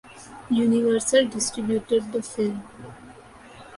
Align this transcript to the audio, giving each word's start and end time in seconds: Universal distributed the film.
Universal 0.49 1.27
distributed 1.27 2.11
the 2.11 2.23
film. 2.23 2.63